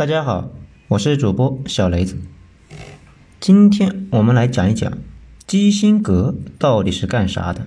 [0.00, 0.48] 大家好，
[0.88, 2.16] 我是主播小雷子。
[3.38, 4.96] 今天我们来讲一讲
[5.46, 7.66] 基辛格到底是干啥的。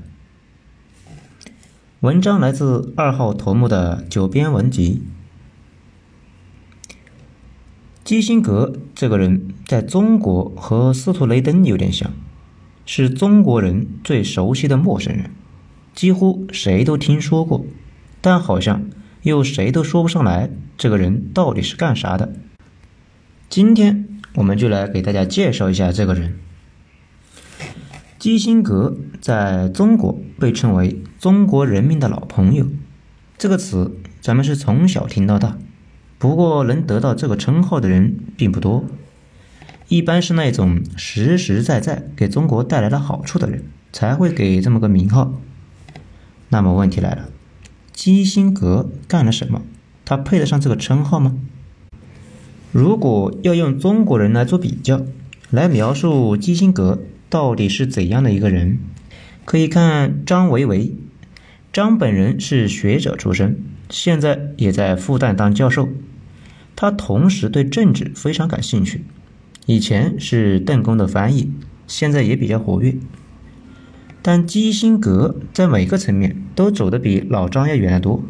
[2.00, 5.04] 文章来自二号头目的九编文集。
[8.04, 12.12] 基辛格这个人在中国和司徒雷登有点像，
[12.84, 15.30] 是中国人最熟悉的陌生人，
[15.94, 17.64] 几乎谁都听说过，
[18.22, 18.90] 但好像
[19.24, 22.34] 又谁都说不上来这个人到底是干啥的。
[23.50, 26.38] 今天我们就来给大家介绍一下这个人。
[28.20, 32.68] 基辛格在中国被称为“中国人民的老朋友”，
[33.38, 35.58] 这个词咱们是从小听到大。
[36.18, 38.86] 不过，能得到这个称号的人并不多，
[39.90, 45.34] 一般是那种实实在在给中国带来了好处的人才会给这么个名号。
[46.48, 47.30] 那么问题来了，
[47.94, 49.62] 基辛格干了什么？
[50.04, 51.38] 他配得上这个称号吗？
[52.72, 55.06] 如果要用中国人来做比较，
[55.50, 58.80] 来描述基辛格到底是怎样的一个人，
[59.46, 60.96] 可以看张维为。
[61.72, 65.90] 张本人是学者出身，现在也在复旦当教授。
[66.76, 69.06] 他同时对政治非常感兴趣，
[69.68, 71.52] 以前是邓公的翻译，
[71.88, 72.96] 现在也比较活跃。
[74.24, 78.24] 但基辛格在每个层面都走得比老张要远得多。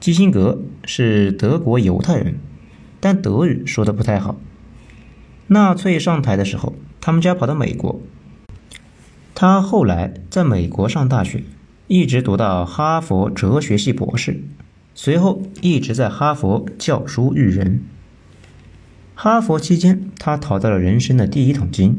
[0.00, 2.36] 基辛格是德国犹太人，
[2.98, 4.40] 但德语说的不太好。
[5.48, 8.00] 纳粹上台的时候，他们家跑到美国。
[9.34, 11.44] 他后来在美国上大学，
[11.86, 14.42] 一直读到哈佛哲学系博士。
[14.94, 17.82] 随后一直在哈佛教书育人。
[19.14, 21.98] 哈佛期间，他讨到了人生的第一桶金，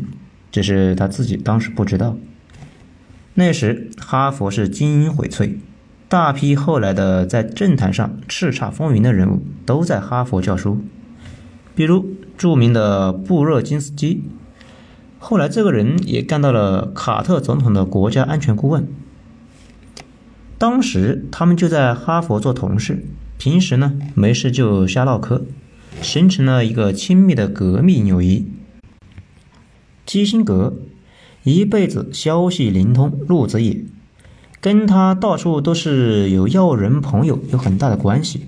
[0.51, 2.17] 只是他自己当时不知道。
[3.35, 5.55] 那时哈佛是精英荟萃，
[6.07, 10.81] 大批后来的在政坛上叱咤风云的人物都在哈佛教书，
[11.75, 14.23] 比如著名的布热津斯基，
[15.19, 18.87] 后来这个人也干到了卡特总统的国家安全顾问。
[20.57, 23.05] 当时他们就在哈佛做同事，
[23.37, 25.43] 平时呢没事就瞎唠嗑，
[26.01, 28.51] 形成了一个亲密的革命友谊。
[30.05, 30.73] 基辛格
[31.43, 33.83] 一辈子消息灵通，路子野，
[34.59, 38.47] 跟他到处都是有要人朋友有很大的关系。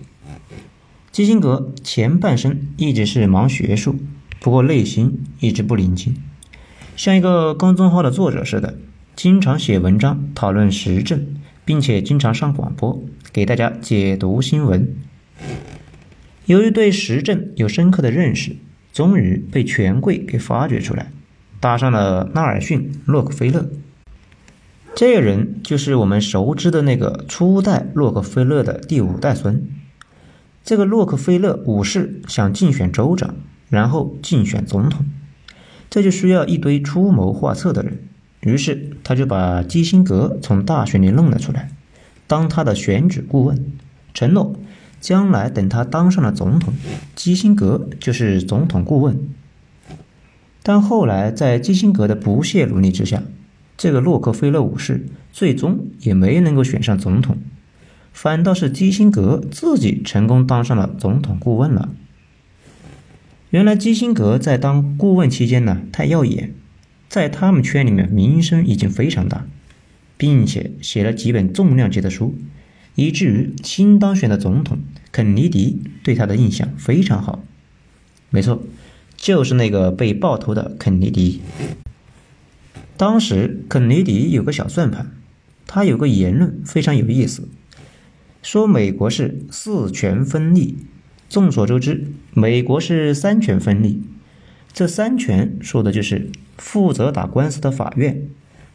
[1.11, 3.95] 基辛格前半生一直是忙学术，
[4.39, 6.15] 不过内心一直不宁静，
[6.95, 8.77] 像一个公众号的作者似的，
[9.15, 11.25] 经常写文章讨论时政。
[11.63, 14.95] 并且经常上广播给大家解读新闻。
[16.47, 18.55] 由于对时政有深刻的认识，
[18.91, 21.11] 终于被权贵给发掘出来，
[21.61, 23.69] 搭上了纳尔逊·洛克菲勒。
[24.93, 29.65] 这个人就是我们熟知的那个初代洛克菲勒的第五代孙。
[30.65, 33.35] 这个洛克菲勒五世想竞选州长，
[33.69, 35.05] 然后竞选总统，
[35.89, 37.99] 这就需要一堆出谋划策的人。
[38.41, 41.71] 于是他就把基辛格从大学里弄了出来，
[42.27, 43.71] 当他的选举顾问，
[44.13, 44.55] 承诺
[44.99, 46.73] 将来等他当上了总统，
[47.15, 49.17] 基辛格就是总统顾问。
[50.63, 53.23] 但后来在基辛格的不懈努力之下，
[53.77, 57.37] 这个洛克菲勒五世最终也没能够选上总统，
[58.13, 61.89] 反倒是基辛格自己成功当上了总统顾问了。
[63.49, 66.53] 原来基辛格在当顾问期间呢，太耀眼。
[67.09, 69.45] 在他们圈里面名声已经非常大，
[70.15, 72.35] 并且写了几本重量级的书，
[72.95, 74.77] 以至于新当选的总统
[75.11, 77.43] 肯尼迪对他的印象非常好。
[78.29, 78.63] 没错，
[79.21, 81.41] 就是那个被爆头的肯尼迪。
[82.97, 85.11] 当时肯尼迪有个小算盘，
[85.67, 87.47] 他有个言论非常有意思，
[88.41, 90.79] 说美国是四权分立。
[91.29, 94.01] 众所周知，美国是三权分立。
[94.73, 98.27] 这三权说的就是负责打官司的法院，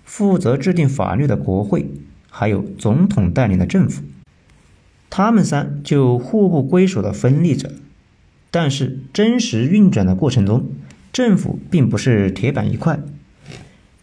[0.05, 1.91] 负责制定法律的国会，
[2.31, 4.05] 还有总统带领的政府。
[5.11, 7.73] 他们三就互不归属的分立着。
[8.51, 10.67] 但是真实运转的过程中，
[11.13, 13.01] 政府并不是铁板一块，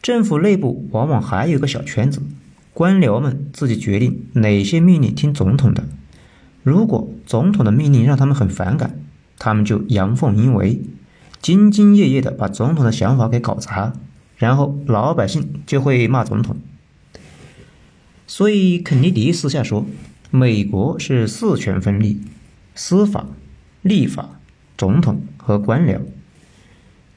[0.01, 2.21] 政府内部往往还有个小圈子，
[2.73, 5.85] 官僚们自己决定哪些命令听总统的。
[6.61, 8.99] 如果总统的命令让他们很反感，
[9.37, 10.81] 他们就阳奉阴违。
[11.41, 13.91] 兢兢业业的把总统的想法给搞砸，
[14.37, 16.55] 然后老百姓就会骂总统。
[18.25, 19.85] 所以肯尼迪私下说，
[20.31, 22.21] 美国是四权分立：
[22.73, 23.27] 司法、
[23.83, 24.39] 立法、
[24.75, 26.00] 总统和官僚。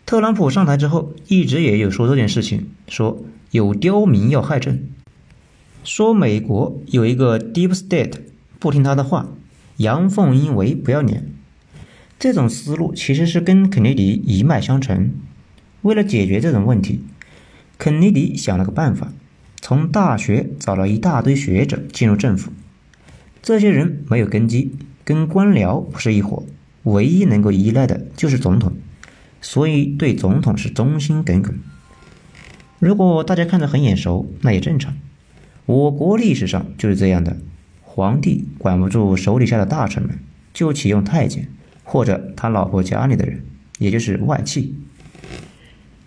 [0.04, 4.88] 特朗普上台之后，一直也有说这件事情，说有刁民要害朕，
[5.82, 8.12] 说美国有一个 deep state
[8.58, 9.28] 不听他的话，
[9.78, 11.26] 阳奉阴违，不要脸。
[12.18, 15.12] 这种思路其实是跟肯尼迪一脉相承。
[15.82, 17.00] 为了解决这种问题，
[17.78, 19.12] 肯尼迪想了个办法，
[19.60, 22.50] 从大学找了一大堆学者进入政府。
[23.42, 24.72] 这些人没有根基，
[25.04, 26.44] 跟官僚不是一伙，
[26.86, 28.72] 唯一能够依赖的就是总统，
[29.40, 31.58] 所以对总统是忠心耿耿。
[32.78, 34.94] 如果大家看着很眼熟，那也正常。
[35.66, 37.36] 我国历史上就是这样的：
[37.82, 40.18] 皇帝管不住手底下的大臣们，
[40.54, 41.48] 就启用太监
[41.82, 43.44] 或者他老婆家里的人，
[43.78, 44.76] 也就是外戚。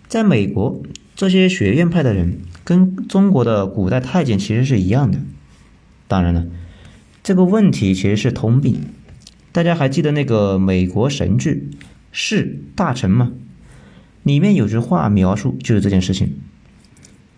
[0.08, 0.82] 在美国，
[1.16, 5.20] 这些学院派的人跟中国的古代太监其实是一样的。
[6.08, 6.46] 当然了。
[7.22, 8.82] 这个问题其实是通病，
[9.52, 11.70] 大家还记得那个美国神剧
[12.12, 13.32] 《是大臣》吗？
[14.24, 16.36] 里面有句话描述就是这件事情：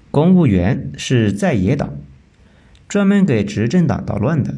[0.10, 1.94] 公务员是在野党，
[2.90, 4.56] 专门给执政党捣乱的，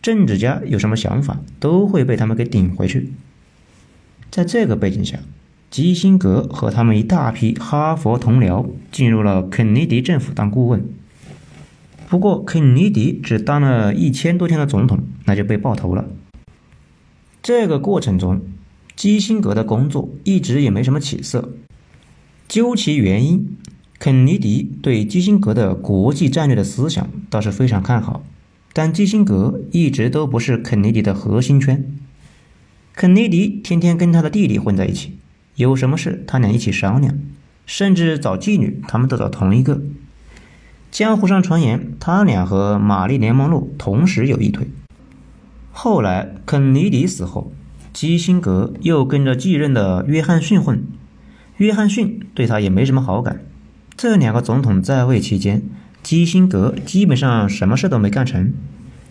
[0.00, 3.12] 政治家有什么想法都会被他们给顶回去。
[4.30, 5.18] 在这个背景下，
[5.70, 10.82] 基辛格和他们一大批哈佛同僚进入了肯尼迪政府当顾问。
[12.08, 16.06] 不过，肯尼迪只当了一千多天的总统，那就被爆头了。
[17.42, 18.42] 这个过程中，
[18.96, 21.50] 基辛格的工作一直也没什么起色。
[22.48, 23.56] 究其原因，
[23.98, 28.22] 肯尼迪对基辛格的国际战略的思想倒是非常看好，
[28.72, 31.84] 但基辛格一直都不是肯尼迪的核心圈。
[32.94, 35.12] 肯尼迪天天跟他的弟弟混在一起，
[35.54, 37.16] 有什么事他俩一起商量，
[37.64, 39.80] 甚至找妓女，他们都找同一个。
[40.90, 44.68] 江湖上传言，他俩和玛丽莲·梦露同时有一腿。
[45.80, 47.52] 后来肯尼迪死后，
[47.92, 50.82] 基辛格又跟着继任的约翰逊混，
[51.58, 53.42] 约翰逊对他也没什么好感。
[53.96, 55.62] 这两个总统在位期间，
[56.02, 58.52] 基辛格基本上什么事都没干成。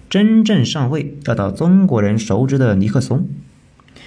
[0.10, 3.30] 真正上位要到中国人熟知的尼克松，《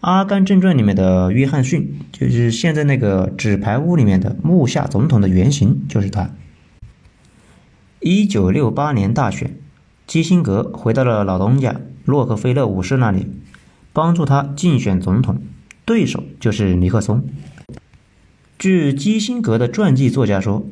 [0.00, 6.30] 阿甘正传》里面的约翰逊，就是现在那个纸牌屋里面的木下总统的原型，就是他。
[8.00, 9.54] 一九六八年大选，
[10.06, 11.78] 基辛格回到了老东家
[12.10, 13.26] 洛克菲勒五世那里，
[13.92, 15.40] 帮助他竞选总统，
[15.84, 17.24] 对手就是尼克松。
[18.58, 20.68] 据基辛格的传记作家说，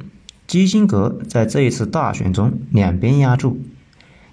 [0.47, 3.61] 基辛格在这一次大选中两边压住，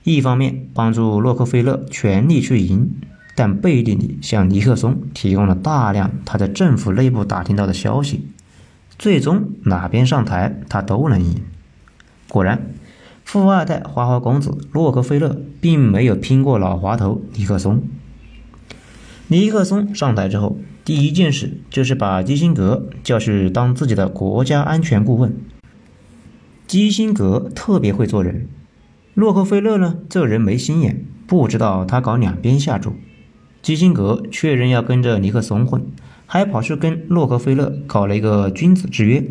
[0.04, 2.96] 一方面帮助洛克菲勒全力去赢，
[3.36, 8.28] 但背地里向尼克松提供了大量他在政府内部打听到的消息，
[8.98, 11.44] 最终哪边上台他都能赢。
[12.28, 12.74] 果然。
[13.26, 17.82] 富二代花花公子洛克菲勒并没有拼过老滑头尼克松。
[19.28, 25.36] 尼克松上台之后，第一件事就是把基辛格叫去当自己的国家安全顾问。
[26.68, 28.48] 基辛格特别会做人，
[29.16, 32.94] 洛克菲勒呢，这人没心眼，不知道他搞两边下注。
[33.64, 35.84] 基辛格确认要跟着尼克松混，
[36.28, 39.26] 还跑去跟洛克菲勒搞了一个君子之约。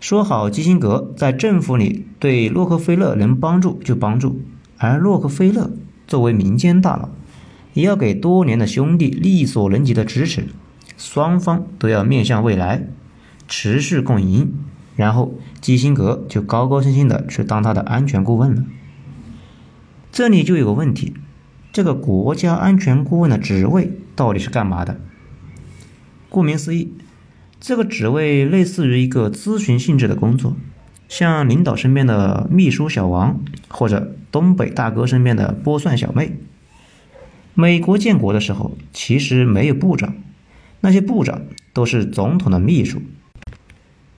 [0.00, 4.40] 说好，基辛格在政府里对洛克菲勒能帮助就帮助，
[4.76, 5.72] 而洛克菲勒
[6.06, 7.08] 作为民间大佬，
[7.74, 10.46] 也要给多年的兄弟力所能及的支持，
[10.96, 12.86] 双方都要面向未来，
[13.48, 14.54] 持续共赢。
[14.94, 18.64] 然后基辛格就高高兴兴的去当他的安全顾问了。
[20.10, 21.14] 这里就有个问题，
[21.72, 25.00] 这个国家安全顾问的职位到底是干嘛的？
[26.28, 26.92] 顾名思义。
[27.68, 30.56] 这个职位类似于一个咨询性质的工作，
[31.06, 36.32] 像领导身边的秘书小王，或者东北大哥身边的剥蒜小妹。
[37.52, 40.14] 美国建国的时候，其实没有部长，
[40.80, 41.42] 那些部长
[41.74, 43.02] 都是总统的秘书，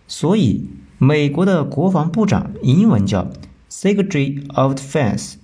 [0.07, 3.33] 所以美国的国防部长英文叫
[3.69, 5.35] Secretary of Defense，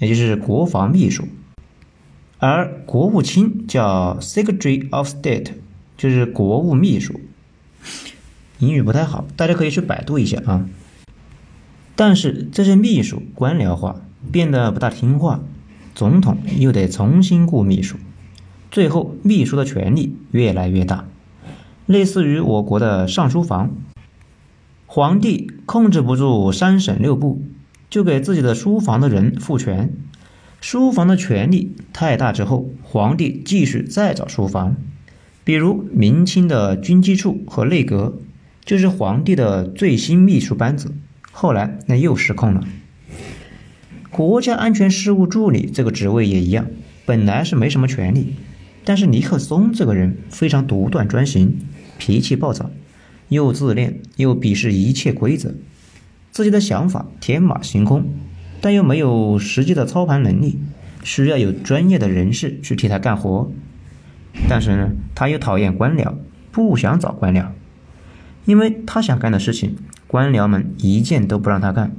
[0.00, 1.24] 也就是国防秘书，
[2.36, 5.52] 而国务卿叫 Secretary of State，
[5.96, 7.18] 就是国务秘书。
[8.58, 10.68] 英语不太好，大家可以去百度一下啊。
[11.96, 14.00] 但是这些秘书官僚化，
[14.32, 15.40] 变得不大听话，
[15.94, 17.96] 总统又得重新雇秘书，
[18.70, 21.06] 最后秘书的权力越来越大，
[21.86, 23.70] 类似于我国的上书房。
[24.86, 27.42] 皇帝控制不住三省六部，
[27.90, 29.92] 就给自己的书房的人赋权，
[30.60, 34.76] 书房的权力太大之后，皇帝继续再找书房。
[35.44, 38.18] 比如明清的军机处和内阁，
[38.64, 40.94] 就是皇帝的最新秘书班子。
[41.30, 42.66] 后来那又失控了。
[44.10, 46.66] 国家安全事务助理这个职位也一样，
[47.04, 48.34] 本来是没什么权利，
[48.84, 51.58] 但是尼克松这个人非常独断专行，
[51.98, 52.70] 脾气暴躁，
[53.28, 55.54] 又自恋又鄙视一切规则，
[56.30, 58.06] 自己的想法天马行空，
[58.60, 60.60] 但又没有实际的操盘能力，
[61.02, 63.52] 需要有专业的人士去替他干活。
[64.48, 66.14] 但是呢，他又讨厌官僚，
[66.52, 67.46] 不想找官僚，
[68.44, 69.76] 因为他想干的事情，
[70.06, 71.94] 官僚们一件都不让他干，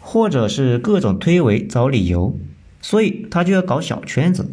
[0.00, 2.38] 或者是各种推诿找理由，
[2.82, 4.50] 所以他就要搞小圈子。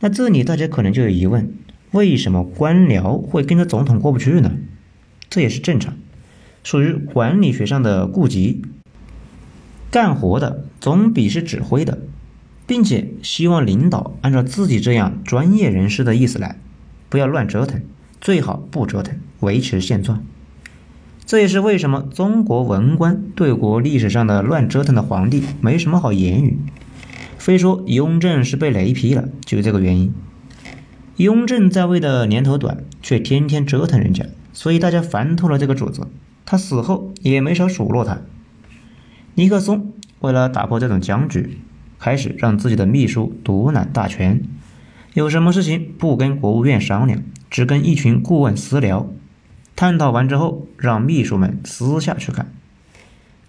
[0.00, 1.52] 那这里大家可能就有疑问：
[1.92, 4.52] 为什么官僚会跟着总统过不去呢？
[5.30, 5.94] 这也是正常，
[6.64, 8.62] 属于管理学上的顾及。
[9.90, 11.98] 干活的总比是指挥的。
[12.68, 16.60] 并且希望领导按照自己这样专业人士的意思来，
[17.08, 17.80] 不要乱折腾，
[18.20, 20.22] 最好不折腾，维持现状。
[21.24, 26.58] 这也是为什么中国文官对国历史上的乱折腾的皇帝没什么好言语，
[27.38, 30.12] 非说雍正是被雷劈了，就这个原因。
[31.16, 36.06] 雍正在位的年头短，却天天折腾人家，所以大家烦透了这个主子。
[36.44, 38.18] 他死后也没少数落他。
[39.34, 41.58] 尼克松为了打破这种僵局。
[41.98, 44.42] 开始让自己的秘书独揽大权，
[45.14, 49.08] 有什么事情不跟国务院商量，只跟一群顾问私聊，
[49.74, 52.52] 探讨完之后，让秘书们私下去干。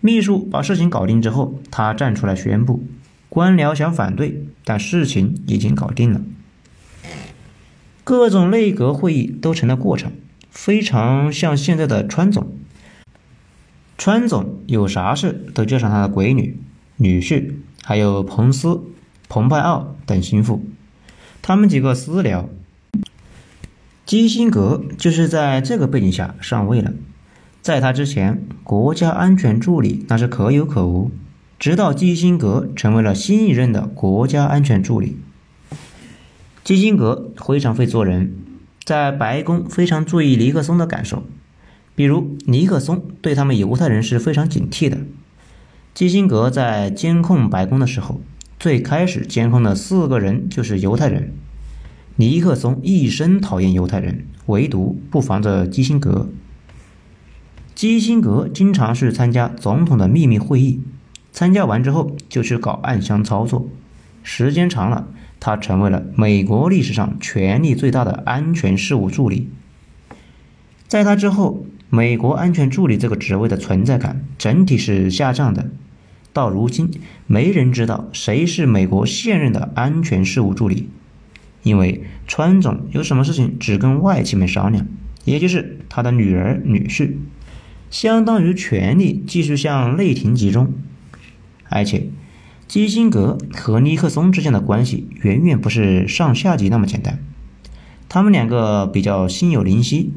[0.01, 2.83] 秘书把事情搞定之后，他站出来宣布，
[3.27, 6.21] 官僚想反对，但事情已经搞定了。
[8.03, 10.11] 各种内阁会议都成了过程，
[10.49, 12.47] 非常像现在的川总。
[13.97, 16.57] 川总有啥事都叫上他的闺女、
[16.97, 17.51] 女婿。
[17.89, 18.84] 还有彭斯、
[19.29, 20.62] 蓬佩奥等心腹，
[21.41, 22.48] 他们几个私聊。
[24.05, 26.93] 基辛格就是在这个背景下上位了。
[27.63, 31.10] 在他之前，国家安全助理那是可有可无，
[31.58, 35.17] 直到基辛格成为了新一任的国家安全助理。
[36.63, 38.36] 基辛格非常会做人，
[38.84, 41.24] 在白宫非常注意尼克松的感受，
[41.96, 45.00] 比如尼克松对他们犹太人是非常警惕的。
[45.93, 48.22] 基辛格在监控白宫的时候，
[48.58, 51.34] 最开始监控的四个人就是犹太人。
[52.15, 56.29] 尼克松一生讨厌犹太人，唯独不防着基辛格。
[57.75, 60.81] 基辛格经常是参加总统的秘密会议，
[61.31, 63.69] 参加完之后就去搞暗箱操作，
[64.22, 65.08] 时间长了，
[65.39, 69.50] 他成为了美国历史上权力最大的安全事务助理。
[70.89, 75.69] 在他之后，美国安全助理这个职位的存在感整体是下降的。
[76.31, 76.91] 到如今，
[77.27, 80.89] 没人知道谁是美国现任的安全事务助理，
[81.63, 84.86] 因为川总有什么事情只跟外戚们商量，
[85.25, 87.13] 也就是他的女儿女婿，
[87.89, 90.71] 相当于权力继续向内廷集中。
[91.67, 92.09] 而且，
[92.67, 97.19] 基辛格和尼克松之间的关系远远不是上下级那么简单，
[98.07, 100.12] 他们两个比较心有灵犀，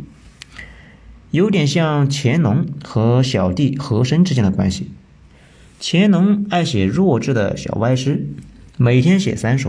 [1.31, 4.90] 有点像乾隆和小弟和珅之间的关系。
[5.84, 8.28] 乾隆爱写弱智的小歪诗，
[8.76, 9.68] 每天写三首，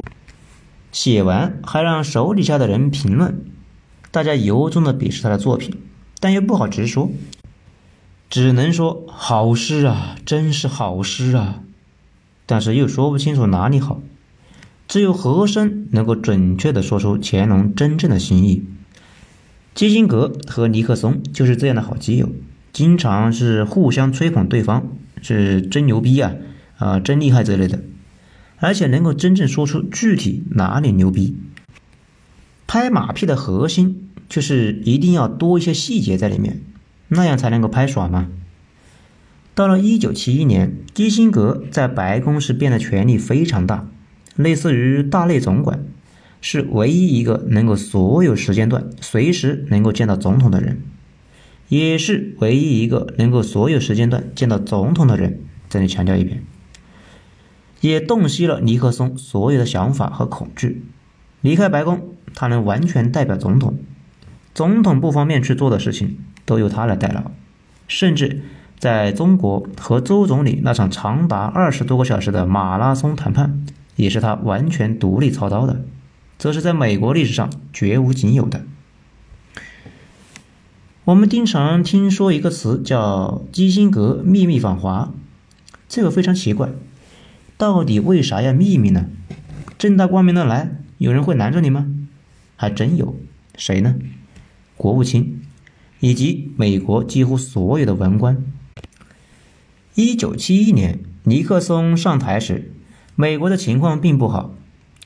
[0.91, 3.43] 写完还让手底下的人评论，
[4.12, 5.75] 大家由衷的鄙视他的作品，
[6.20, 7.10] 但又不好直说，
[8.29, 11.63] 只能说好诗啊，真是好诗啊，
[12.46, 14.00] 但是又说不清楚哪里好，
[14.88, 18.63] 只有和珅能够准确的说出乾隆真正的心意。
[19.74, 22.29] 基辛格和尼克松就是这样的好基友，
[22.72, 24.88] 经常是互相吹捧对方。
[25.22, 26.34] 是真牛逼啊，
[26.77, 27.82] 啊，真厉害之类的，
[28.58, 31.38] 而且能够真正说出具体哪里牛逼。
[32.65, 36.62] 拍马屁的核心就是一定要多一些细节在里面，
[37.10, 38.29] 那样才能够拍爽嘛。
[39.53, 43.88] 到了一九七一年，基辛格在白宫是变得权力非常大，
[44.36, 45.84] 类似于大内总管，
[46.41, 50.82] 是唯一一个能够所有时间段随时能够见到总统的人。
[51.74, 55.39] 也是唯一一个能够所有时间段见到总统的人。
[55.70, 56.44] 这里强调一遍，
[57.82, 60.86] 也洞悉了尼克松所有的想法和恐惧。
[61.42, 63.80] 离开白宫，他能完全代表总统，
[64.53, 67.32] 总统不方便去做的事情都由他来代劳。
[67.88, 68.44] 甚至
[68.77, 73.65] 在中国和周总理那场长达二十多个小时的马拉松谈判，
[73.96, 75.84] 也是他完全独立操刀的，
[76.38, 78.62] 这是在美国历史上绝无仅有的。
[81.06, 85.14] 我们经常听说一个词叫“基辛格秘密访华”，
[85.90, 86.70] 这个非常奇怪，
[87.58, 89.08] 到底为啥要秘密呢？
[89.78, 91.88] 正大光明的来，有人会拦着你吗？
[92.56, 93.18] 还真有，
[93.58, 93.96] 谁呢？
[94.78, 95.42] 国务卿
[96.00, 98.42] 以及美国几乎所有的文官。
[99.96, 102.72] 一九七一年尼克松上台时，
[103.18, 104.56] 美国的情况并不好，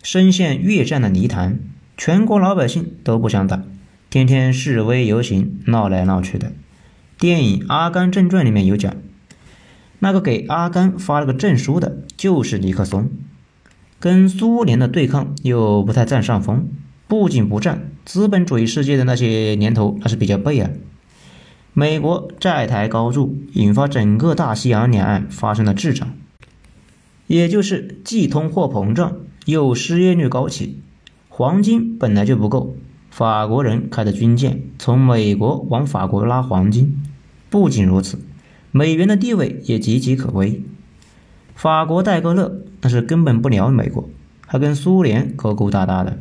[0.04, 1.58] 深陷越战的泥潭，
[1.98, 3.63] 全国老百姓都不想打。
[4.17, 6.51] 天天示威游行，闹来闹去的。
[7.19, 8.95] 电影《阿甘正传》里面有讲，
[10.00, 13.09] 那个给阿甘发了个证书的，就是尼克松。
[14.00, 16.67] 跟苏联的对抗又不太占上风，
[17.07, 20.71] 不仅不占资本主义世界的那些年头，那是比较背啊。
[21.74, 26.15] 美国债台高筑，引发整个大西洋两岸发生了滞涨，
[27.27, 30.81] 也就是既通货膨胀又失业率高企，
[31.29, 32.75] 黄金本来就不够，
[33.17, 37.01] 法国人开的军舰从美国往法国拉黄金。
[37.50, 38.19] 不仅如此，
[38.69, 40.62] 美元的地位也岌岌可危。
[41.55, 44.07] 法国戴高乐那是根本不鸟美国，
[44.45, 46.19] 还跟苏联勾勾搭搭的。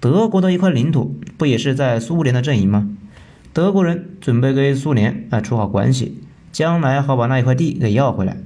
[0.00, 2.88] 德国的一块领土不也是在苏联的阵营吗？
[3.52, 8.38] 德国人准备跟苏联啊处好关系，将来好把那一块地给要回来。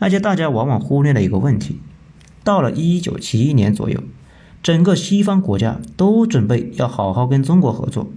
[0.00, 1.78] 而且大家往往忽略了一个问题：
[2.42, 4.02] 到了一九七一年左右，
[4.66, 8.08] 整个西方国家都准备要好好跟中国合作。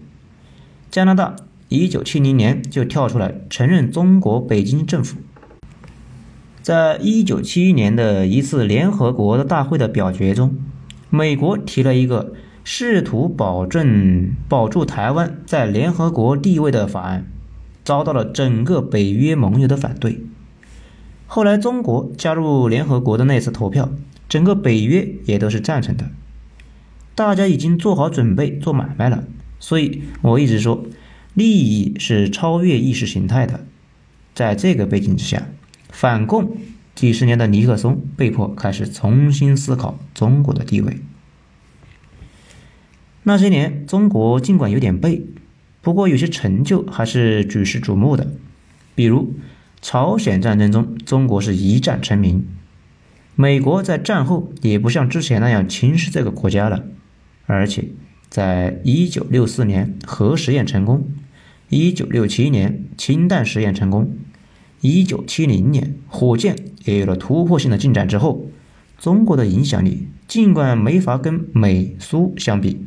[0.89, 1.35] 加拿大
[1.67, 5.19] 一九七零年就跳出来承认中国北京政府。
[6.63, 10.57] 在一九七一年的一次联合国的大会的表决中，
[11.11, 12.33] 美国提了一个。
[12.63, 17.25] 试图保证保住台湾在联合国地位的法案，
[17.83, 20.23] 遭到了整个北约盟友的反对。
[21.25, 23.89] 后来中国加入联合国的那次投票，
[24.27, 26.05] 整个北约也都是赞成的。
[27.19, 29.25] 大家已经做好准备做买卖了，
[29.59, 30.85] 所以我一直说，
[31.33, 33.65] 利益是超越意识形态的。
[34.33, 35.49] 在这个背景之下，
[35.89, 36.55] 反共
[36.95, 41.01] 几十年的尼克松被迫开始重新思考中国的地位。
[43.23, 45.25] 那些年，中国尽管有点背，
[45.81, 48.31] 不过有些成就还是举世瞩目的。
[48.95, 49.33] 比如
[49.81, 52.47] 朝鲜战争中，中国是一战成名。
[53.35, 56.85] 美国在战后也不像之前那样轻视这个国家了，
[57.49, 57.89] 而且
[58.29, 61.09] 在1964年核实验成功
[61.71, 64.15] ，1967年氢弹实验成功
[64.83, 68.49] ，1970年火箭也有了突破性的进展之后，
[68.99, 72.85] 中国的影响力尽管没法跟美苏相比。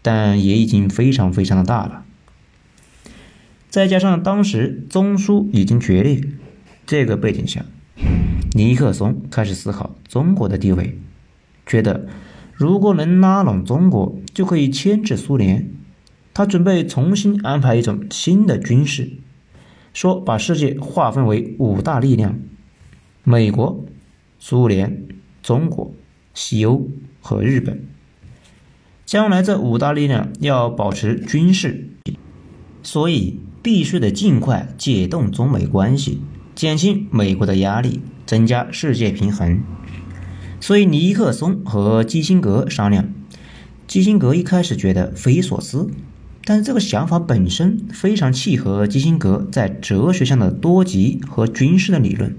[0.00, 2.04] 但也已经非常非常的大了，
[3.68, 6.22] 再加上当时中苏已经决裂，
[6.86, 7.66] 这个背景下，
[8.52, 10.96] 尼克松开始思考中国的地位，
[11.66, 12.08] 觉得
[12.58, 15.70] 如果能拉拢中国，就可以牵制苏联。
[16.34, 19.12] 他准备重新安排一种新的军事，
[19.94, 22.36] 说把世界划分为五大力量：
[23.22, 23.84] 美国、
[24.40, 25.06] 苏联、
[25.40, 25.94] 中国、
[26.34, 26.88] 西欧
[27.20, 27.80] 和日本。
[29.06, 31.90] 将来这五大力量要保持军事，
[32.82, 36.20] 所以必须得尽快解冻中美关系，
[36.56, 39.62] 减轻美国的压力，增加世界平衡。
[40.60, 43.08] 所以尼克松和基辛格商量，
[43.86, 45.90] 基辛格一开始觉得匪夷所思，
[46.44, 52.36] 但是这个想法本身非常契合基辛格在哲学上的多极和军事的理论。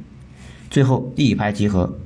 [0.69, 1.97] 最后一拍即合，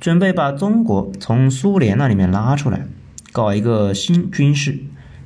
[0.00, 2.86] 准备把中国从苏联那里面拉出来。
[3.30, 4.78] 搞一个新军事，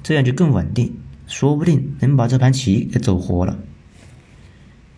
[0.03, 0.95] 这样就更稳定，
[1.27, 3.59] 说不定能把这盘棋给走活了。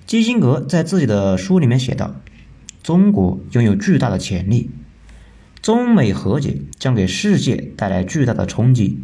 [0.07, 2.15] 基辛格在自己的书里面写道
[2.85, 4.71] ：“中国拥有巨大的潜力，
[5.63, 9.03] 中美和解将给世界带来巨大的冲击。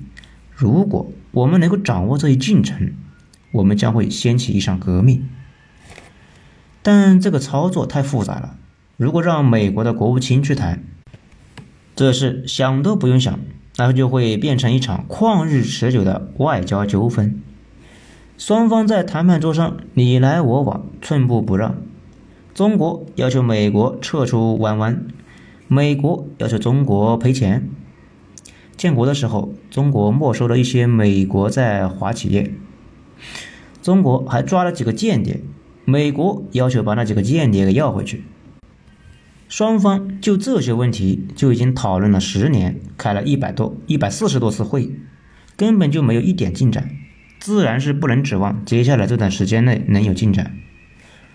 [0.54, 2.92] 如果我们能够掌握这一进程，
[3.52, 5.28] 我们将会掀起一场革命。
[6.82, 8.56] 但这个操作太复杂了，
[8.96, 10.82] 如果让美国的国务卿去谈，
[11.94, 13.38] 这事想都不用想。”
[13.76, 17.42] 然后就会变成一场旷日持久的外交纠纷，
[18.38, 21.76] 双方在谈判桌上你来我往，寸步不让。
[22.54, 25.06] 中国要求美国撤出湾湾，
[25.68, 27.68] 美国要求中国赔钱。
[28.76, 32.52] 建国的时候，中国没收了一些美国在华企业，
[33.82, 35.40] 中国还抓了几个间谍，
[35.86, 38.24] 美国要求把那几个间谍给要回去。
[39.48, 44.90] 双方就这些问题就已经讨论了十年，开了一百多、一百四十多次会，
[45.56, 46.90] 根本就没有一点进展，
[47.40, 50.54] 自然是不能指望接下来这段时间内能有进展。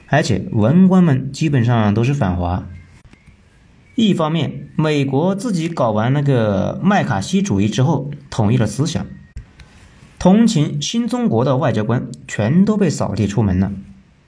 [0.07, 2.67] 而且文官们基本上都是反华。
[3.95, 9.05] 一方面，美国自己搞完那个麦卡锡主义之后，统一了思想，
[10.17, 13.71] 同情新中国的外交官全都被扫地出门了，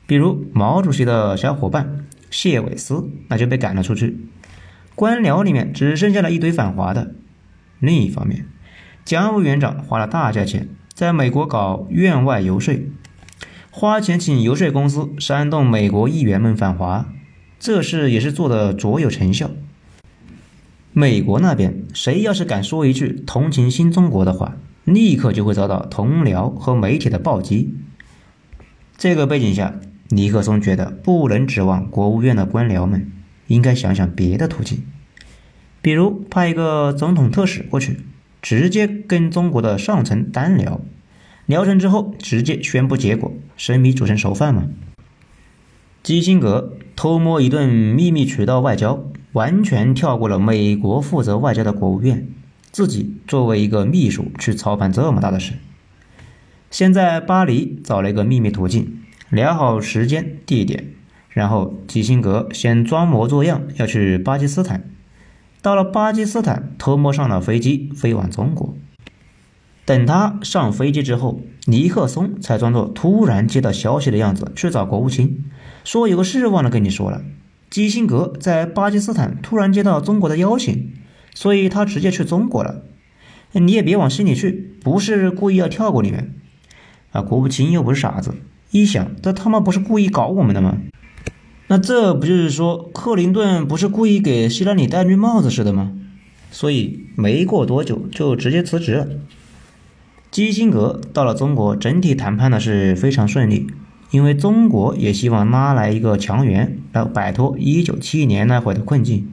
[0.05, 2.05] 比如毛主席的小伙伴。
[2.29, 4.17] 谢伟思那就被赶了出去，
[4.95, 7.13] 官僚里面只剩下了一堆反华的。
[7.77, 8.47] 另一方面，
[9.05, 12.73] 蒋委员长花了大价钱在美国搞院外游说，
[13.69, 17.12] 花钱请游说公司煽动美国议员们反华，
[17.63, 19.49] 这事也是做的卓有成效。
[20.91, 27.73] 美国那边谁要是敢说一句同情新中国的话，立刻就会遭到同僚和媒体的暴击。
[28.97, 29.79] 这个背景下。
[30.09, 33.09] 尼克松觉得不能指望国务院的官僚们，
[33.47, 34.83] 应该想想别的途径，
[35.81, 38.01] 比如派一个总统特使过去，
[38.39, 40.81] 直接跟中国的上层单聊，
[41.47, 44.67] 聊成之后直接宣布结果，生米煮成熟饭嘛。
[46.03, 49.03] 基辛格偷摸一顿秘密渠道外交，
[49.33, 52.27] 完全跳过了美国负责外交的国务院，
[52.71, 55.53] 自己作为一个秘书去操办这么大的事。
[56.69, 60.85] 先在巴黎找了一个秘密途径，聊好时间地点，
[61.29, 64.89] 然后基辛格先装模作样要去巴基斯坦。
[65.61, 68.75] 到了巴基斯坦，偷摸上了飞机，飞往中国。
[69.85, 75.43] 等他上飞机之后，尼克松才装作突然接到消息的样子去找国务卿，
[75.83, 77.21] 说有个事忘了跟你说了。
[77.69, 80.93] 基辛格在巴基斯坦突然接到中国的邀请，
[81.33, 82.83] 所以他直接去中国了。
[83.53, 86.33] 你也别往心里去，不是故意要跳过你们。
[87.11, 88.35] 啊，国务卿又不是傻子，
[88.71, 90.77] 一想这他妈不是故意搞我们的吗？
[91.67, 95.93] 那这不就是说克林顿不是故意给希拉里戴绿帽子似的吗？
[96.51, 99.07] 所以没过多久就直接辞职了。
[100.29, 103.67] 基辛格到了中国，整体谈判的是非常顺利，
[104.13, 109.27] 因为中国也希望拉来一个强援来摆脱1971年那会的困境。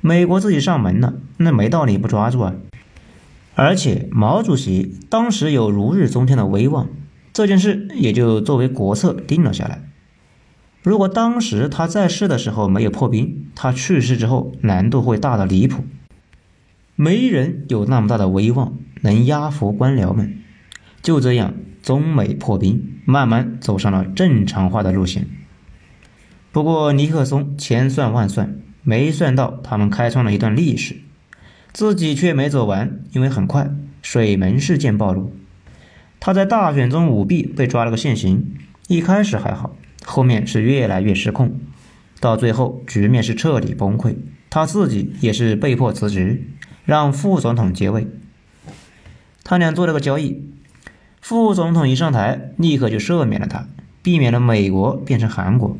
[0.00, 2.56] 美国自己上门了，那没道理不抓住啊！
[3.54, 6.88] 而且毛主席当时有如日中天的威望，
[7.32, 9.84] 这件事也就作为国策定了下来。
[10.82, 15.84] 如果当时他在世的时候没有破冰，他去世之后难度会大的离谱。
[16.96, 20.36] 没人有那么大的威望能压服官僚们。
[21.00, 25.26] 就这样，中美破冰，慢慢走上了正常化的路线。
[26.52, 30.96] 不过尼克松千算万算，没算到他们开创了一段历史，
[31.72, 33.70] 自己却没走完，因为很快
[34.00, 35.32] 水门事件暴露，
[36.18, 38.54] 他在大选中舞弊被抓了个现行。
[38.88, 39.76] 一开始还好。
[40.02, 41.60] 后面是越来越失控，
[42.20, 44.16] 到最后局面是彻底崩溃，
[44.48, 46.42] 他自己也是被迫辞职，
[46.86, 48.08] 让副总统接位。
[49.44, 50.42] 他俩做了个交易，
[51.20, 53.66] 副总统一上台，立刻就赦免了他，
[54.02, 55.76] 避免了美国变成韩国。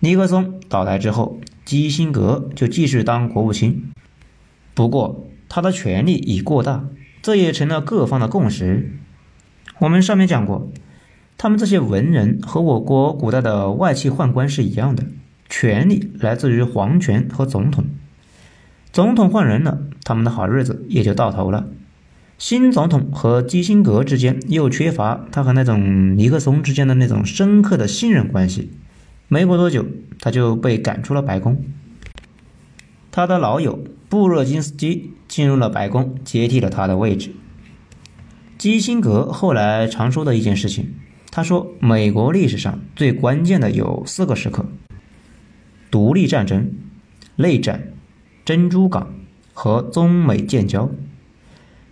[0.00, 3.90] 尼克松倒台之后，基辛格就继续当国务卿，
[4.74, 6.84] 不过他的权力已过大，
[7.22, 8.98] 这也成了各方的共识。
[9.78, 10.70] 我们上面讲过。
[11.38, 15.04] 他们这些文人和我国古代的外戚宦官是一样的，
[15.50, 17.84] 权力来自于皇权和总统。
[18.90, 21.66] 总统换人了，他们的好日子也就到头了。
[22.38, 28.70] 新总统和基辛格之间又缺乏他和那种尼克松之间的那种深刻的信任关系。
[29.28, 29.86] 没过多久，
[30.20, 31.64] 他就被赶出了白宫。
[33.10, 37.30] 他的老友布热津斯基进入了白宫，接替了他的位置。
[38.58, 40.94] 基辛格后来常说的一件事情。
[41.30, 44.64] 他说：“美国历史上最关键的有四个时刻：
[45.90, 46.70] 独立战争、
[47.36, 47.92] 内战、
[48.44, 49.12] 珍珠港
[49.52, 50.90] 和中美建交。”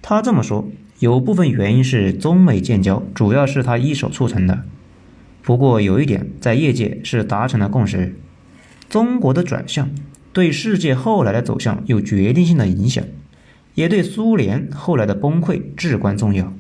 [0.07, 4.63] 他这么说，有部分原因是中美建交主要是他一手促成的。
[5.41, 8.15] 不过有一点在业界是达成了共识：
[8.91, 9.91] 中国的转向
[10.35, 13.03] 对世界后来的走向有决定性的影响，
[13.75, 16.53] 也对苏联后来的崩溃至关重要。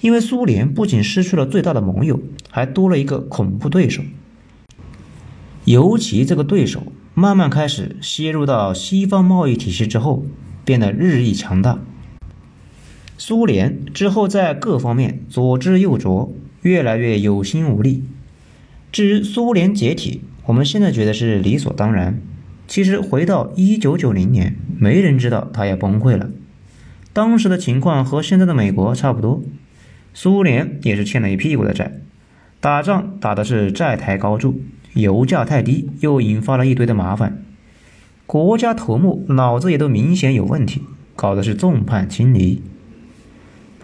[0.00, 2.18] 因为苏联不仅失去了最大的盟友，
[2.50, 4.02] 还多了一个恐怖对手。
[5.66, 10.24] 尤其这个对手慢慢开始吸入到西方贸易体系之后，
[10.64, 11.78] 变得日益强大。
[13.16, 16.30] 苏联之后在各方面左支右绌，
[16.62, 18.04] 越来越有心无力。
[18.90, 22.20] 至于苏联解体，我们现在觉得是理所当然。
[22.66, 26.30] 其实回到一九九零年，没人知道它要崩溃了。
[27.12, 29.42] 当时的情况和现在的美国差不多。
[30.12, 32.00] 苏联也是欠了一屁股的债，
[32.60, 34.60] 打仗打的是债台高筑，
[34.94, 37.42] 油价太低，又引发了一堆的麻烦，
[38.26, 40.82] 国家头目脑子也都明显有问题，
[41.16, 42.62] 搞的是众叛亲离。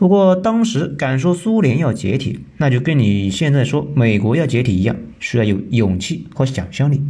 [0.01, 7.03] 不过当时敢说苏联要解体，那就跟你现在说美国要解体一样，需要有勇气和想象力。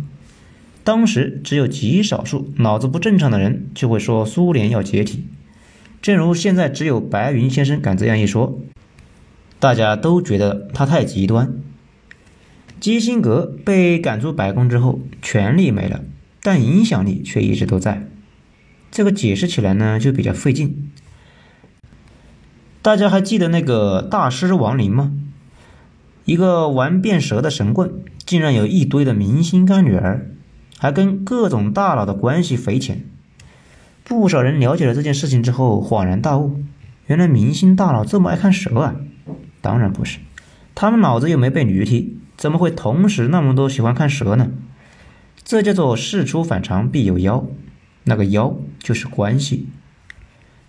[0.83, 5.23] 当时只有极少数脑子不正常的人就会说苏联要解体，
[6.03, 8.61] 正如现在只有白云先生敢这样一说。
[9.61, 11.53] 大家都觉得他太极端。
[12.81, 16.03] 基辛格被赶出白宫之后，权力没了，
[16.43, 18.09] 但影响力却一直都在。
[18.91, 20.91] 这个解释起来呢，就比较费劲。
[22.83, 25.13] 大家还记得那个大师王林吗？
[26.25, 27.93] 一个玩变蛇的神棍，
[28.25, 30.31] 竟然有一堆的明星干女儿，
[30.79, 33.05] 还跟各种大佬的关系匪浅。
[34.03, 36.59] 不少人了解了这件事情之后，恍然大悟：
[37.07, 38.97] 原来明星大佬这么爱看蛇啊！
[39.61, 40.19] 当然不是，
[40.75, 44.49] 他们脑子又没被驴踢，怎么会同时那么多喜欢看蛇呢？
[45.45, 47.45] 这叫做事出反常必有妖，
[48.05, 49.69] 那个妖就是关系。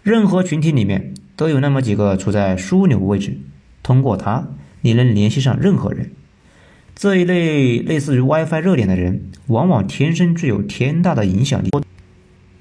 [0.04, 3.38] 任何群体里面都有那么几个处在枢纽位置，
[3.84, 4.48] 通过他，
[4.82, 6.12] 你能联系上任何人。
[6.96, 11.70] 这一类类似于 WiFi 热点的人，往往天生具有天大的影响力。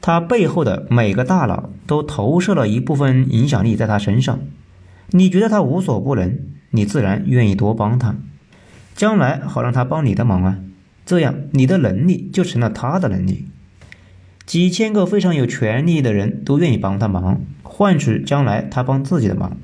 [0.01, 4.39] 他背后的每个大佬都投射了一部分影响力在他身上。
[5.11, 6.39] 你觉得他无所不能，
[6.71, 8.17] 你自然愿意多帮他，
[8.95, 10.59] 将来好让他帮你的忙啊。
[11.05, 13.47] 这样你的能力就成了他的能力。
[14.47, 17.43] 几千个非常有权力的人都愿意帮他忙，
[17.81, 19.57] 换取将来他帮自己的忙。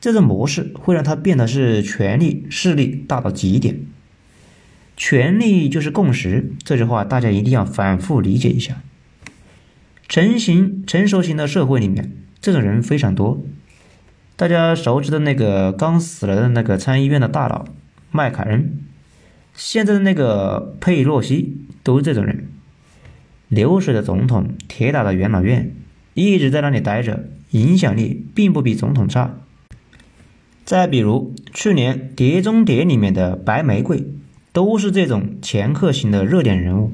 [0.00, 3.80] 这种模式会让他变得是权力势力大到极点。
[4.96, 8.80] 权力就是共识，这句话大家一定要反复理解一下。
[10.06, 13.42] 成型成熟型的社会里面，这种人非常多。
[14.36, 17.64] 大家熟知的那个刚死了的那个参议院的大佬
[18.12, 18.78] 麦凯恩，
[19.52, 22.46] 现在的那个佩洛西都是这种人。
[23.48, 25.74] 流水的总统，铁打的元老院，
[26.14, 29.36] 一直在那里待着，影响力并不比总统差。
[30.64, 34.06] 再比如去年《碟中谍》里面的白玫瑰，
[34.52, 36.92] 都是这种掮客型的热点人物。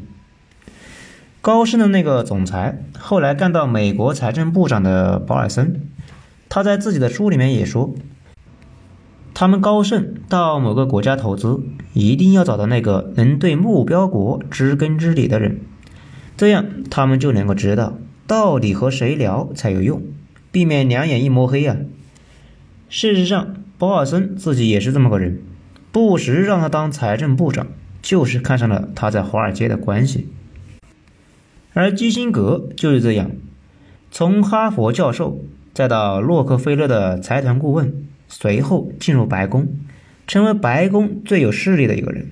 [1.40, 5.82] 高盛的那个总裁，后来干到美国财政部长的保尔森，
[6.48, 7.94] 他在自己的书里面也说，
[9.34, 11.60] 他们高盛到某个国家投资，
[11.92, 15.60] 一定要找到那个能对目标国知根知底的人，
[16.36, 20.00] 这样他们就能够知道到底和谁聊才有用，
[20.54, 21.76] 避免两眼一摸黑啊。
[22.88, 25.40] 事实上，保尔森自己也是这么个人，
[25.90, 27.66] 布什让他当财政部长，
[28.00, 30.28] 就是看上了他在华尔街的关系。
[31.72, 33.32] 而基辛格就是这样，
[34.12, 37.92] 从哈佛教授，再到洛克菲勒的财团顾问，
[38.28, 39.66] 随后进入白宫，
[40.28, 42.28] 成为白宫最有势力的一个人，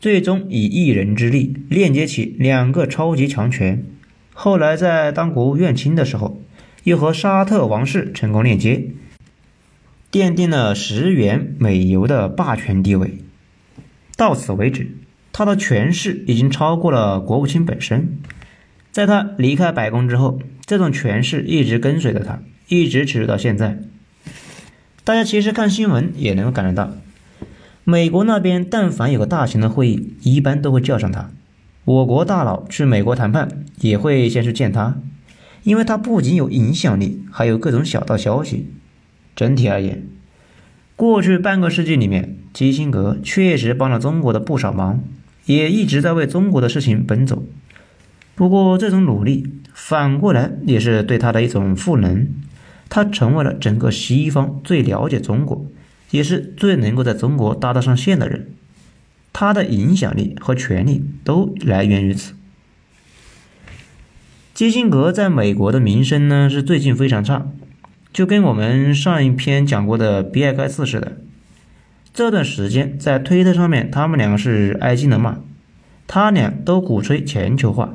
[0.00, 3.84] 最终以一人之力链接起两个超级强权。
[4.32, 6.39] 后来在当国务院卿的时候，
[6.84, 8.86] 又和沙特王室成功链接，
[10.10, 13.18] 奠定了石原美油的霸权地位。
[14.16, 14.96] 到此为止，
[15.32, 18.18] 他的权势已经超过了国务卿本身。
[18.92, 23.78] 在他离开白宫之后，这种权势一直跟随着他，一直持续到现在。
[25.04, 26.92] 大家其实看新闻也能感觉到，
[27.84, 31.30] 美国那边但凡有个大型的会议，一般都会叫上他。
[31.84, 35.00] 我国大佬去美国谈判也会先去见他，
[35.62, 38.66] 因为他不仅有影响力，还有各种小道消息。
[39.36, 40.06] 整体而言，
[40.96, 45.02] 过去半个世纪里面，基辛格确实帮了中国的不少忙，
[45.46, 47.44] 也一直在为中国的事情奔走。
[48.34, 52.26] 不过，这种努力反过来也是对他的一种赋能。
[52.88, 55.64] 他成为了整个西方最了解中国，
[56.10, 58.48] 也是最能够在中国搭得上线的人。
[59.32, 62.34] 他的影响力和权力都来源于此。
[64.60, 67.46] 基辛格在美国的名声呢，是最近非常差，
[68.12, 71.16] 就跟我们上一篇讲过的比尔盖茨似的。
[72.12, 75.38] 这段时间在推特上面，他们两个是挨劲的骂，
[76.06, 77.94] 他俩都鼓吹全球化。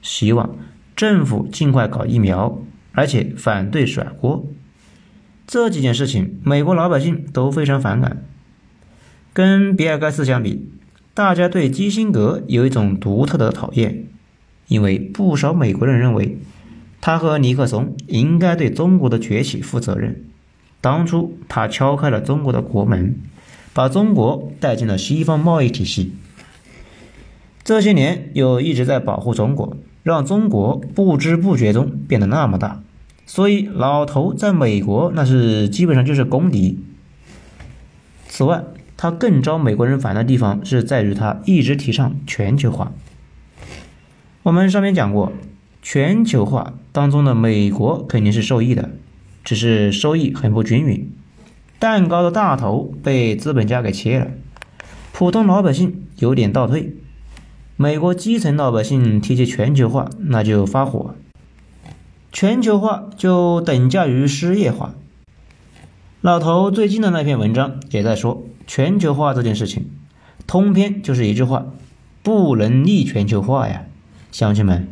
[0.00, 0.56] 希望
[0.96, 4.46] 政府尽快搞疫苗，而且反对甩锅。
[5.46, 8.24] 这几件事情，美国老百姓都非常反感。
[9.34, 10.66] 跟比尔盖茨相比，
[11.12, 14.06] 大家对基辛格有一种独特的讨厌，
[14.68, 16.38] 因为不少美国人认为，
[17.00, 20.24] 他和尼克松应该对中国的崛起负责任。
[20.80, 23.16] 当初他敲开了中国的国门，
[23.72, 26.12] 把中国带进了西方贸易体系。
[27.64, 29.76] 这些年又一直在保护中国。
[30.02, 32.80] 让中国不知不觉中变得那么大，
[33.26, 36.78] 所以老头在美国那是基本上就是公敌。
[38.28, 38.62] 此外，
[38.96, 42.92] 他更招美国人烦的地方是在于他一直提倡全球化。
[44.46, 45.32] 我们上面讲过，
[45.82, 48.90] 全球化当中的美国肯定是受益的，
[49.42, 51.10] 只是收益很不均匀，
[51.80, 54.28] 蛋糕的大头被资本家给切了，
[55.12, 56.94] 普通老百姓有点倒退。
[57.74, 61.16] 美国基层老百姓提起全球化，那就发火。
[62.30, 64.94] 全球化就等价于失业化。
[66.20, 69.90] 老头最近的那篇文章也在说全球化这件事情，
[70.46, 71.66] 通篇就是一句话：
[72.22, 73.86] 不能逆全球化呀，
[74.32, 74.86] 乡亲们！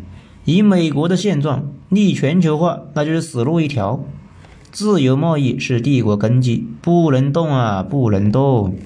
[0.45, 4.05] 以美国的现状，逆全球化那就是死路一条。
[4.71, 8.77] 自由贸易是帝国根基，不能动啊，不能动。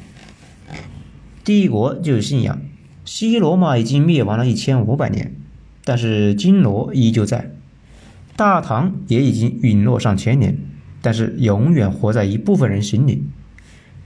[1.44, 2.60] 帝国就是信仰。
[3.04, 5.34] 西罗马已经灭亡了一千五百年，
[5.84, 7.52] 但是金罗依旧在；
[8.36, 10.58] 大唐也已经陨落上千年，
[11.00, 13.24] 但是永远活在一部分人心里。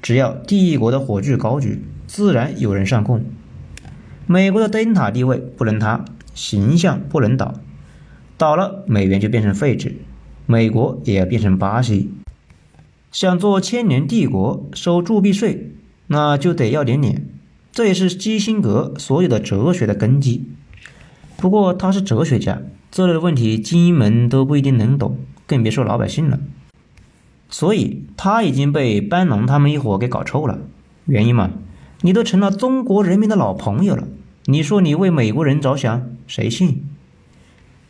[0.00, 3.24] 只要帝国的火炬高举，自然有人上供。
[4.26, 7.54] 美国的灯塔地位不能塌，形象不能倒，
[8.36, 9.94] 倒了美元就变成废纸。
[10.46, 12.10] 美国也要变成巴西。
[13.10, 15.72] 想做千年帝国，收铸币税，
[16.06, 17.26] 那就得要点脸。
[17.70, 20.44] 这也是基辛格所有的哲学的根基。
[21.36, 26.38] 不过他是哲学家，这类的问题精英们都不一定能懂，更别说老百姓了。
[27.48, 30.58] 所以他已经被班农他们一伙给搞臭了。
[31.04, 31.50] 原因嘛，
[32.00, 34.06] 你都成了中国人民的老朋友了，
[34.46, 36.82] 你说你为美国人着想，谁信？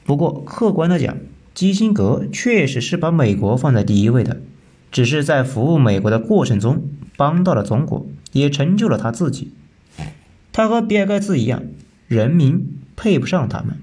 [0.04, 1.16] 不过客观的讲，
[1.54, 4.42] 基辛格确实是把美国放在第一位的，
[4.90, 9.52] 只是在服务美国的过程中帮到了中国，也成就了他自己。
[10.52, 11.62] 他和比尔盖茨一样，
[12.08, 13.78] 人民配不上他们。